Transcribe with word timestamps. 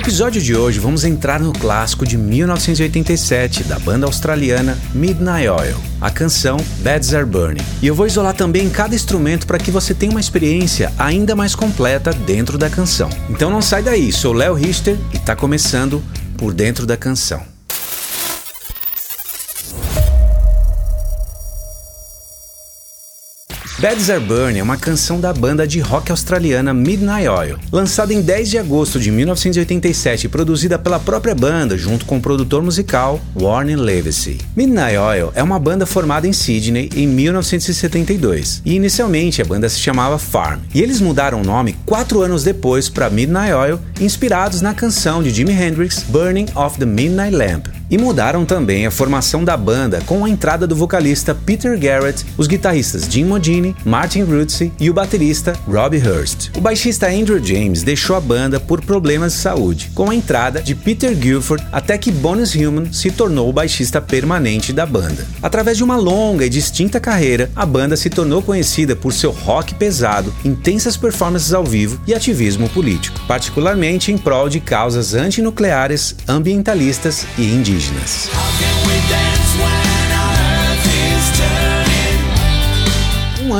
episódio 0.00 0.40
de 0.40 0.56
hoje 0.56 0.78
vamos 0.78 1.04
entrar 1.04 1.40
no 1.40 1.52
clássico 1.52 2.06
de 2.06 2.16
1987 2.16 3.64
da 3.64 3.78
banda 3.78 4.06
australiana 4.06 4.78
Midnight 4.94 5.46
Oil, 5.46 5.76
a 6.00 6.10
canção 6.10 6.56
Beds 6.78 7.12
Are 7.12 7.26
Burning. 7.26 7.62
E 7.82 7.86
eu 7.86 7.94
vou 7.94 8.06
isolar 8.06 8.34
também 8.34 8.70
cada 8.70 8.94
instrumento 8.94 9.46
para 9.46 9.58
que 9.58 9.70
você 9.70 9.92
tenha 9.92 10.10
uma 10.10 10.20
experiência 10.20 10.90
ainda 10.98 11.36
mais 11.36 11.54
completa 11.54 12.14
dentro 12.14 12.56
da 12.56 12.70
canção. 12.70 13.10
Então 13.28 13.50
não 13.50 13.60
sai 13.60 13.82
daí, 13.82 14.10
sou 14.10 14.32
Léo 14.32 14.54
Richter 14.54 14.96
e 15.12 15.18
está 15.18 15.36
começando 15.36 16.02
por 16.38 16.54
dentro 16.54 16.86
da 16.86 16.96
canção. 16.96 17.49
Beds 23.80 24.10
Are 24.10 24.20
Burning 24.20 24.58
é 24.58 24.62
uma 24.62 24.76
canção 24.76 25.18
da 25.18 25.32
banda 25.32 25.66
de 25.66 25.80
rock 25.80 26.10
australiana 26.10 26.74
Midnight 26.74 27.26
Oil, 27.26 27.58
lançada 27.72 28.12
em 28.12 28.20
10 28.20 28.50
de 28.50 28.58
agosto 28.58 29.00
de 29.00 29.10
1987 29.10 30.26
e 30.26 30.28
produzida 30.28 30.78
pela 30.78 31.00
própria 31.00 31.34
banda 31.34 31.78
junto 31.78 32.04
com 32.04 32.18
o 32.18 32.20
produtor 32.20 32.62
musical 32.62 33.18
Warren 33.34 33.76
Levesey. 33.76 34.36
Midnight 34.54 34.98
Oil 34.98 35.32
é 35.34 35.42
uma 35.42 35.58
banda 35.58 35.86
formada 35.86 36.28
em 36.28 36.32
Sydney 36.34 36.90
em 36.94 37.06
1972 37.06 38.60
e 38.66 38.74
inicialmente 38.74 39.40
a 39.40 39.46
banda 39.46 39.66
se 39.66 39.80
chamava 39.80 40.18
Farm. 40.18 40.60
E 40.74 40.82
eles 40.82 41.00
mudaram 41.00 41.40
o 41.40 41.44
nome 41.44 41.74
quatro 41.86 42.20
anos 42.20 42.44
depois 42.44 42.90
para 42.90 43.08
Midnight 43.08 43.54
Oil, 43.54 43.80
inspirados 43.98 44.60
na 44.60 44.74
canção 44.74 45.22
de 45.22 45.30
Jimi 45.30 45.54
Hendrix 45.54 46.04
Burning 46.06 46.48
of 46.54 46.78
the 46.78 46.84
Midnight 46.84 47.34
Lamp, 47.34 47.68
e 47.90 47.98
mudaram 47.98 48.44
também 48.44 48.86
a 48.86 48.90
formação 48.90 49.44
da 49.44 49.56
banda 49.56 50.00
com 50.06 50.24
a 50.24 50.30
entrada 50.30 50.66
do 50.66 50.76
vocalista 50.76 51.34
Peter 51.34 51.78
Garrett, 51.78 52.24
os 52.38 52.46
guitarristas 52.46 53.06
Jim 53.10 53.24
Modini, 53.24 53.74
Martin 53.84 54.22
Rutsey 54.22 54.72
e 54.78 54.88
o 54.88 54.94
baterista 54.94 55.54
Robbie 55.66 55.98
Hurst. 55.98 56.50
O 56.56 56.60
baixista 56.60 57.08
Andrew 57.08 57.42
James 57.44 57.82
deixou 57.82 58.14
a 58.14 58.20
banda 58.20 58.60
por 58.60 58.80
problemas 58.80 59.32
de 59.32 59.38
saúde, 59.40 59.90
com 59.94 60.10
a 60.10 60.14
entrada 60.14 60.62
de 60.62 60.74
Peter 60.74 61.14
Guilford 61.14 61.66
até 61.72 61.98
que 61.98 62.12
Bonus 62.12 62.54
Human 62.54 62.92
se 62.92 63.10
tornou 63.10 63.48
o 63.48 63.52
baixista 63.52 64.00
permanente 64.00 64.72
da 64.72 64.86
banda. 64.86 65.26
Através 65.42 65.76
de 65.76 65.84
uma 65.84 65.96
longa 65.96 66.46
e 66.46 66.48
distinta 66.48 67.00
carreira, 67.00 67.50
a 67.56 67.66
banda 67.66 67.96
se 67.96 68.08
tornou 68.08 68.42
conhecida 68.42 68.94
por 68.94 69.12
seu 69.12 69.32
rock 69.32 69.74
pesado, 69.74 70.32
intensas 70.44 70.96
performances 70.96 71.52
ao 71.52 71.64
vivo 71.64 72.00
e 72.06 72.14
ativismo 72.14 72.68
político, 72.68 73.20
particularmente 73.26 74.12
em 74.12 74.18
prol 74.18 74.48
de 74.48 74.60
causas 74.60 75.14
antinucleares, 75.14 76.14
ambientalistas 76.28 77.26
e 77.36 77.42
indígenas 77.42 77.79
indígenas. 77.80 78.28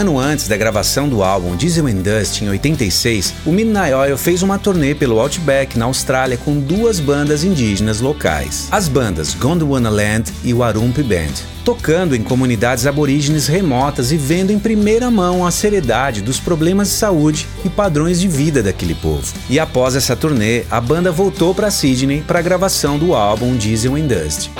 Ano 0.00 0.18
antes 0.18 0.48
da 0.48 0.56
gravação 0.56 1.06
do 1.06 1.22
álbum 1.22 1.54
Diesel 1.54 1.86
and 1.86 1.96
Dust, 1.96 2.40
em 2.40 2.48
86, 2.48 3.34
o 3.44 3.52
Midnight 3.52 3.92
Oil 3.92 4.16
fez 4.16 4.42
uma 4.42 4.58
turnê 4.58 4.94
pelo 4.94 5.20
Outback, 5.20 5.78
na 5.78 5.84
Austrália, 5.84 6.38
com 6.38 6.58
duas 6.58 6.98
bandas 6.98 7.44
indígenas 7.44 8.00
locais. 8.00 8.66
As 8.70 8.88
bandas 8.88 9.34
Gondwana 9.34 9.90
Land 9.90 10.32
e 10.42 10.54
Warumpi 10.54 11.02
Band 11.02 11.50
tocando 11.62 12.16
em 12.16 12.22
comunidades 12.22 12.86
aborígenes 12.86 13.46
remotas 13.46 14.10
e 14.10 14.16
vendo 14.16 14.50
em 14.50 14.58
primeira 14.58 15.10
mão 15.10 15.46
a 15.46 15.50
seriedade 15.50 16.22
dos 16.22 16.40
problemas 16.40 16.88
de 16.88 16.94
saúde 16.94 17.46
e 17.62 17.68
padrões 17.68 18.18
de 18.18 18.26
vida 18.26 18.62
daquele 18.62 18.94
povo. 18.94 19.32
E 19.48 19.60
após 19.60 19.94
essa 19.94 20.16
turnê, 20.16 20.64
a 20.70 20.80
banda 20.80 21.12
voltou 21.12 21.54
para 21.54 21.70
Sydney 21.70 22.22
para 22.26 22.38
a 22.38 22.42
gravação 22.42 22.98
do 22.98 23.14
álbum 23.14 23.54
Diesel 23.56 23.94
and 23.94 24.06
Dust. 24.06 24.50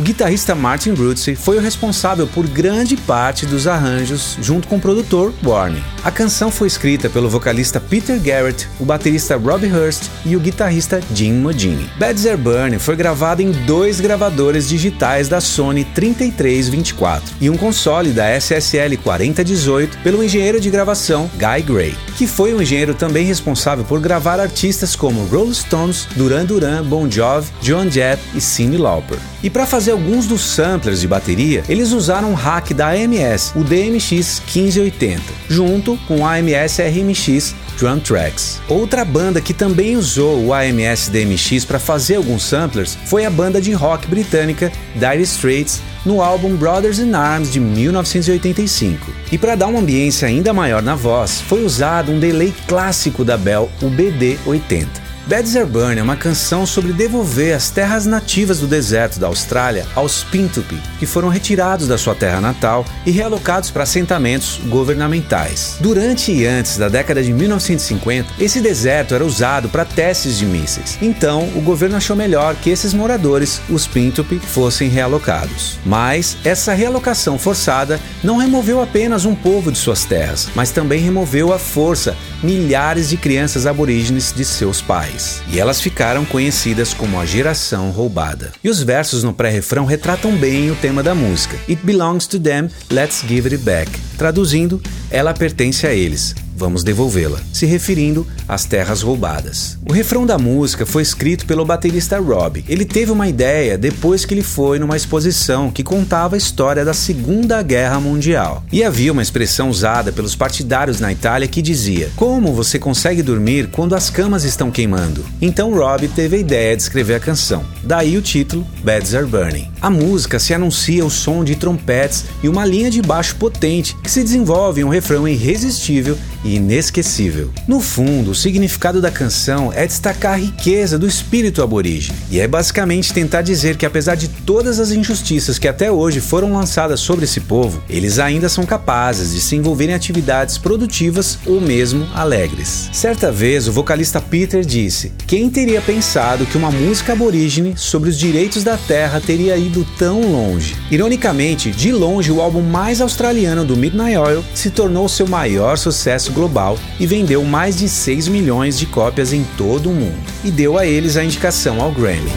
O 0.00 0.02
guitarrista 0.02 0.54
Martin 0.54 0.92
Rutsey 0.92 1.34
foi 1.34 1.58
o 1.58 1.60
responsável 1.60 2.26
por 2.26 2.46
grande 2.48 2.96
parte 2.96 3.44
dos 3.44 3.66
arranjos, 3.66 4.38
junto 4.40 4.66
com 4.66 4.76
o 4.76 4.80
produtor 4.80 5.30
Warney. 5.44 5.84
A 6.02 6.10
canção 6.10 6.50
foi 6.50 6.68
escrita 6.68 7.10
pelo 7.10 7.28
vocalista 7.28 7.78
Peter 7.78 8.18
Garrett, 8.18 8.66
o 8.80 8.84
baterista 8.86 9.36
Robbie 9.36 9.70
Hurst 9.70 10.04
e 10.24 10.34
o 10.34 10.40
guitarrista 10.40 11.02
Jim 11.14 11.34
Modini. 11.34 11.86
Bad 11.98 12.26
Are 12.26 12.38
Burning 12.38 12.78
foi 12.78 12.96
gravado 12.96 13.42
em 13.42 13.50
dois 13.50 14.00
gravadores 14.00 14.70
digitais 14.70 15.28
da 15.28 15.38
Sony 15.38 15.84
3324 15.84 17.36
e 17.38 17.50
um 17.50 17.58
console 17.58 18.12
da 18.12 18.34
SSL 18.34 18.96
4018 19.04 19.98
pelo 19.98 20.24
engenheiro 20.24 20.58
de 20.58 20.70
gravação 20.70 21.30
Guy 21.34 21.60
Gray, 21.60 21.94
que 22.16 22.26
foi 22.26 22.54
um 22.54 22.62
engenheiro 22.62 22.94
também 22.94 23.26
responsável 23.26 23.84
por 23.84 24.00
gravar 24.00 24.40
artistas 24.40 24.96
como 24.96 25.26
Rolling 25.26 25.52
Stones, 25.52 26.08
Duran 26.16 26.46
Duran, 26.46 26.82
Bon 26.84 27.10
Jovi, 27.10 27.48
John 27.60 27.90
Jett 27.90 28.22
e 28.34 28.40
Cyndi 28.40 28.78
Lauper. 28.78 29.18
E 29.42 29.48
para 29.48 29.66
fazer 29.66 29.92
alguns 29.92 30.26
dos 30.26 30.42
samplers 30.42 31.00
de 31.00 31.08
bateria, 31.08 31.64
eles 31.68 31.92
usaram 31.92 32.30
um 32.30 32.34
hack 32.34 32.72
da 32.72 32.90
AMS, 32.90 33.52
o 33.56 33.64
DMX 33.64 34.42
1580, 34.54 35.22
junto 35.48 35.96
com 36.06 36.20
o 36.20 36.26
AMS 36.26 36.78
RMX 36.78 37.54
Drum 37.78 37.98
Tracks. 37.98 38.60
Outra 38.68 39.02
banda 39.02 39.40
que 39.40 39.54
também 39.54 39.96
usou 39.96 40.44
o 40.44 40.52
AMS 40.52 41.08
DMX 41.08 41.64
para 41.64 41.78
fazer 41.78 42.16
alguns 42.16 42.42
samplers 42.42 42.98
foi 43.06 43.24
a 43.24 43.30
banda 43.30 43.60
de 43.60 43.72
rock 43.72 44.06
britânica 44.06 44.70
Dire 44.94 45.22
Straits 45.22 45.80
no 46.04 46.22
álbum 46.22 46.56
Brothers 46.56 46.98
in 46.98 47.14
Arms 47.14 47.50
de 47.50 47.60
1985. 47.60 49.10
E 49.32 49.38
para 49.38 49.54
dar 49.54 49.68
uma 49.68 49.80
ambiência 49.80 50.28
ainda 50.28 50.52
maior 50.52 50.82
na 50.82 50.94
voz, 50.94 51.40
foi 51.40 51.64
usado 51.64 52.12
um 52.12 52.18
delay 52.18 52.52
clássico 52.68 53.24
da 53.24 53.38
Bell, 53.38 53.70
o 53.80 53.86
BD80. 53.86 55.09
Beds 55.26 55.54
Burn 55.68 56.00
é 56.00 56.02
uma 56.02 56.16
canção 56.16 56.64
sobre 56.66 56.92
devolver 56.92 57.54
as 57.54 57.70
terras 57.70 58.06
nativas 58.06 58.58
do 58.58 58.66
deserto 58.66 59.20
da 59.20 59.26
Austrália 59.26 59.86
aos 59.94 60.24
Pintupi, 60.24 60.80
que 60.98 61.06
foram 61.06 61.28
retirados 61.28 61.86
da 61.86 61.98
sua 61.98 62.14
terra 62.14 62.40
natal 62.40 62.84
e 63.04 63.10
realocados 63.10 63.70
para 63.70 63.82
assentamentos 63.82 64.60
governamentais. 64.66 65.76
Durante 65.78 66.32
e 66.32 66.46
antes 66.46 66.78
da 66.78 66.88
década 66.88 67.22
de 67.22 67.32
1950, 67.32 68.28
esse 68.40 68.60
deserto 68.60 69.14
era 69.14 69.24
usado 69.24 69.68
para 69.68 69.84
testes 69.84 70.38
de 70.38 70.46
mísseis. 70.46 70.98
Então, 71.02 71.48
o 71.54 71.60
governo 71.60 71.96
achou 71.96 72.16
melhor 72.16 72.56
que 72.56 72.70
esses 72.70 72.94
moradores, 72.94 73.60
os 73.68 73.86
Pintupi, 73.86 74.38
fossem 74.38 74.88
realocados. 74.88 75.78
Mas 75.84 76.36
essa 76.44 76.72
realocação 76.72 77.38
forçada 77.38 78.00
não 78.24 78.38
removeu 78.38 78.82
apenas 78.82 79.24
um 79.26 79.34
povo 79.34 79.70
de 79.70 79.78
suas 79.78 80.04
terras, 80.04 80.48
mas 80.54 80.70
também 80.70 81.00
removeu 81.00 81.52
à 81.52 81.58
força 81.58 82.16
milhares 82.42 83.08
de 83.08 83.16
crianças 83.16 83.66
aborígenes 83.66 84.32
de 84.32 84.44
seus 84.44 84.80
pais 84.80 85.42
e 85.52 85.58
elas 85.58 85.80
ficaram 85.80 86.24
conhecidas 86.24 86.94
como 86.94 87.20
a 87.20 87.26
geração 87.26 87.90
roubada. 87.90 88.52
E 88.62 88.68
os 88.68 88.82
versos 88.82 89.22
no 89.22 89.32
pré-refrão 89.32 89.84
retratam 89.84 90.32
bem 90.36 90.70
o 90.70 90.76
tema 90.76 91.02
da 91.02 91.14
música. 91.14 91.56
It 91.68 91.84
belongs 91.84 92.26
to 92.28 92.38
them, 92.38 92.68
let's 92.90 93.22
give 93.26 93.46
it 93.46 93.58
back. 93.58 93.90
Traduzindo, 94.16 94.80
ela 95.10 95.34
pertence 95.34 95.86
a 95.86 95.92
eles, 95.92 96.34
vamos 96.60 96.84
devolvê-la, 96.84 97.40
se 97.54 97.64
referindo 97.64 98.26
às 98.46 98.66
terras 98.66 99.00
roubadas. 99.00 99.78
O 99.88 99.92
refrão 99.92 100.26
da 100.26 100.36
música 100.36 100.84
foi 100.84 101.02
escrito 101.02 101.46
pelo 101.46 101.64
baterista 101.64 102.20
Rob. 102.20 102.62
Ele 102.68 102.84
teve 102.84 103.10
uma 103.10 103.26
ideia 103.26 103.78
depois 103.78 104.26
que 104.26 104.34
ele 104.34 104.42
foi 104.42 104.78
numa 104.78 104.96
exposição 104.96 105.70
que 105.70 105.82
contava 105.82 106.36
a 106.36 106.38
história 106.38 106.84
da 106.84 106.92
Segunda 106.92 107.62
Guerra 107.62 107.98
Mundial. 107.98 108.62
E 108.70 108.84
havia 108.84 109.10
uma 109.10 109.22
expressão 109.22 109.70
usada 109.70 110.12
pelos 110.12 110.36
partidários 110.36 111.00
na 111.00 111.10
Itália 111.10 111.48
que 111.48 111.62
dizia: 111.62 112.10
Como 112.14 112.52
você 112.52 112.78
consegue 112.78 113.22
dormir 113.22 113.68
quando 113.72 113.94
as 113.94 114.10
camas 114.10 114.44
estão 114.44 114.70
queimando? 114.70 115.24
Então 115.40 115.72
Rob 115.72 116.06
teve 116.08 116.36
a 116.36 116.40
ideia 116.40 116.76
de 116.76 116.82
escrever 116.82 117.14
a 117.14 117.20
canção. 117.20 117.64
Daí 117.82 118.18
o 118.18 118.22
título 118.22 118.66
Beds 118.84 119.14
Are 119.14 119.24
Burning. 119.24 119.70
A 119.80 119.88
música 119.88 120.38
se 120.38 120.52
anuncia 120.52 121.06
o 121.06 121.10
som 121.10 121.42
de 121.42 121.56
trompetes 121.56 122.26
e 122.42 122.48
uma 122.50 122.66
linha 122.66 122.90
de 122.90 123.00
baixo 123.00 123.36
potente 123.36 123.96
que 124.02 124.10
se 124.10 124.22
desenvolve 124.22 124.82
em 124.82 124.84
um 124.84 124.90
refrão 124.90 125.26
irresistível 125.26 126.18
e 126.44 126.49
inesquecível. 126.56 127.50
No 127.66 127.80
fundo, 127.80 128.30
o 128.30 128.34
significado 128.34 129.00
da 129.00 129.10
canção 129.10 129.72
é 129.72 129.86
destacar 129.86 130.34
a 130.34 130.36
riqueza 130.36 130.98
do 130.98 131.06
espírito 131.06 131.62
aborígene, 131.62 132.18
e 132.30 132.40
é 132.40 132.46
basicamente 132.46 133.12
tentar 133.12 133.42
dizer 133.42 133.76
que 133.76 133.86
apesar 133.86 134.14
de 134.14 134.28
todas 134.28 134.78
as 134.78 134.90
injustiças 134.90 135.58
que 135.58 135.68
até 135.68 135.90
hoje 135.90 136.20
foram 136.20 136.52
lançadas 136.52 137.00
sobre 137.00 137.24
esse 137.24 137.40
povo, 137.40 137.82
eles 137.88 138.18
ainda 138.18 138.48
são 138.48 138.64
capazes 138.64 139.32
de 139.32 139.40
se 139.40 139.56
envolver 139.56 139.88
em 139.88 139.94
atividades 139.94 140.58
produtivas 140.58 141.38
ou 141.46 141.60
mesmo 141.60 142.06
alegres. 142.14 142.88
Certa 142.92 143.30
vez, 143.32 143.68
o 143.68 143.72
vocalista 143.72 144.20
Peter 144.20 144.64
disse: 144.64 145.12
Quem 145.26 145.50
teria 145.50 145.80
pensado 145.80 146.46
que 146.46 146.56
uma 146.56 146.70
música 146.70 147.12
aborígene 147.12 147.74
sobre 147.76 148.10
os 148.10 148.18
direitos 148.18 148.62
da 148.62 148.76
terra 148.76 149.20
teria 149.20 149.56
ido 149.56 149.86
tão 149.98 150.20
longe? 150.20 150.76
Ironicamente, 150.90 151.70
de 151.70 151.92
longe, 151.92 152.32
o 152.32 152.40
álbum 152.40 152.62
mais 152.62 153.00
australiano 153.00 153.64
do 153.64 153.76
Midnight 153.76 154.16
Oil 154.16 154.44
se 154.54 154.70
tornou 154.70 155.08
seu 155.08 155.26
maior 155.26 155.76
sucesso 155.76 156.32
global 156.40 156.78
e 156.98 157.06
vendeu 157.06 157.44
mais 157.44 157.76
de 157.76 157.86
6 157.86 158.28
milhões 158.28 158.78
de 158.78 158.86
cópias 158.86 159.34
em 159.34 159.44
todo 159.58 159.90
o 159.90 159.92
mundo, 159.92 160.18
e 160.42 160.50
deu 160.50 160.78
a 160.78 160.86
eles 160.86 161.18
a 161.18 161.22
indicação 161.22 161.82
ao 161.82 161.92
Grammy. 161.92 162.30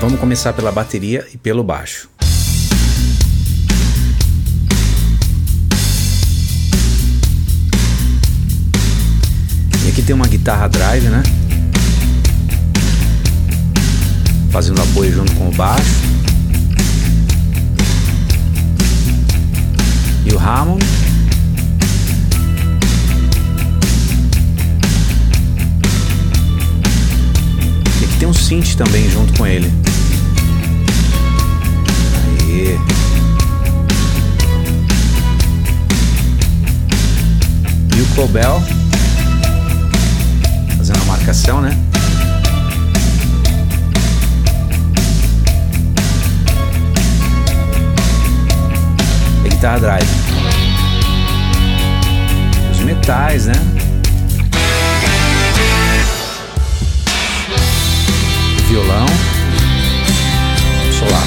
Vamos 0.00 0.20
começar 0.20 0.52
pela 0.52 0.70
bateria 0.70 1.26
e 1.34 1.36
pelo 1.36 1.64
baixo. 1.64 2.08
E 9.84 9.88
aqui 9.88 10.02
tem 10.02 10.14
uma 10.14 10.28
guitarra 10.28 10.68
drive, 10.68 11.08
né? 11.08 11.22
Fazendo 14.52 14.80
apoio 14.80 15.12
junto 15.12 15.34
com 15.34 15.48
o 15.48 15.52
baixo. 15.52 16.23
E 20.24 20.32
o 20.32 20.38
Hammond. 20.38 20.84
E 28.00 28.04
aqui 28.04 28.16
tem 28.18 28.28
um 28.28 28.34
synth 28.34 28.74
também 28.76 29.10
junto 29.10 29.32
com 29.38 29.46
ele. 29.46 29.72
E 32.48 32.78
o 38.00 38.14
Cobel 38.14 38.62
fazendo 40.76 41.00
a 41.02 41.04
marcação, 41.04 41.60
né? 41.60 41.93
Guitarra 49.54 49.78
drive. 49.78 50.08
Os 52.72 52.78
metais, 52.80 53.46
né? 53.46 53.54
Violão. 58.68 59.06
Solar. 60.98 61.22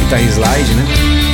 Guitarra 0.00 0.22
slide, 0.22 0.74
né? 0.74 1.25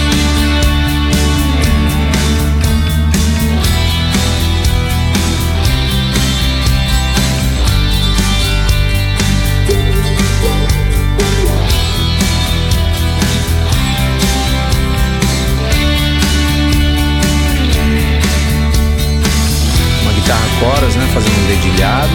Dedilhado. 21.62 22.12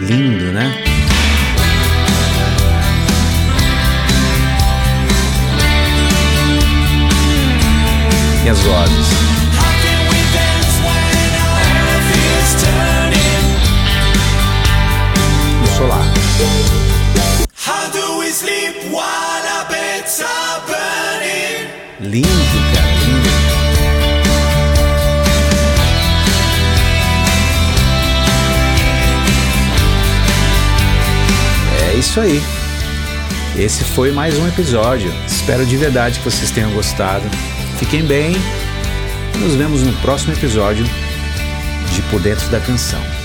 Lindo, 0.00 0.52
né? 0.52 0.84
E 8.44 8.48
as 8.48 8.58
vozes. 8.60 9.06
Solar. 15.76 16.04
How 17.54 17.90
do 17.90 18.18
we 18.18 18.26
sleep 18.30 18.74
while 18.90 19.02
our 19.02 19.68
beds 19.68 20.20
are 20.20 20.60
burning? 20.66 22.10
Lindo, 22.10 22.28
cara, 22.74 22.92
lindo. 22.92 23.01
É 31.92 31.94
isso 31.94 32.20
aí. 32.20 32.42
Esse 33.56 33.84
foi 33.84 34.10
mais 34.12 34.38
um 34.38 34.48
episódio. 34.48 35.12
Espero 35.26 35.66
de 35.66 35.76
verdade 35.76 36.18
que 36.18 36.24
vocês 36.24 36.50
tenham 36.50 36.70
gostado. 36.72 37.28
Fiquem 37.78 38.02
bem. 38.02 38.34
Nos 39.38 39.54
vemos 39.54 39.82
no 39.82 39.92
próximo 39.94 40.32
episódio 40.32 40.84
de 41.92 42.02
Por 42.10 42.20
Dentro 42.20 42.48
da 42.48 42.60
Canção. 42.60 43.21